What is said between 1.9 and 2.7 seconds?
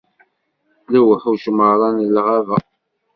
n lɣaba.